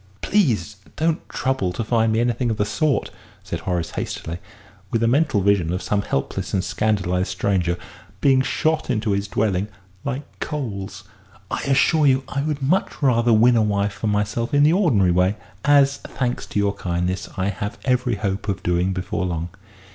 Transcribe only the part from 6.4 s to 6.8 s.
and